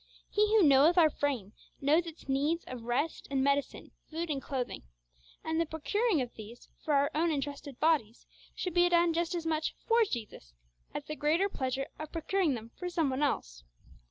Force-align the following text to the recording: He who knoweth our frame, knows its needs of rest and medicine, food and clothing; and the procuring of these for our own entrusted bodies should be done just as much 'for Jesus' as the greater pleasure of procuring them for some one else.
He 0.31 0.47
who 0.57 0.63
knoweth 0.63 0.97
our 0.97 1.11
frame, 1.11 1.53
knows 1.79 2.07
its 2.07 2.27
needs 2.27 2.63
of 2.65 2.85
rest 2.85 3.27
and 3.29 3.43
medicine, 3.43 3.91
food 4.09 4.31
and 4.31 4.41
clothing; 4.41 4.81
and 5.43 5.61
the 5.61 5.65
procuring 5.67 6.21
of 6.23 6.33
these 6.33 6.67
for 6.83 6.95
our 6.95 7.11
own 7.13 7.31
entrusted 7.31 7.79
bodies 7.79 8.25
should 8.55 8.73
be 8.73 8.89
done 8.89 9.13
just 9.13 9.35
as 9.35 9.45
much 9.45 9.75
'for 9.87 10.03
Jesus' 10.05 10.55
as 10.91 11.05
the 11.05 11.15
greater 11.15 11.49
pleasure 11.49 11.85
of 11.99 12.11
procuring 12.11 12.55
them 12.55 12.71
for 12.79 12.89
some 12.89 13.11
one 13.11 13.21
else. 13.21 13.63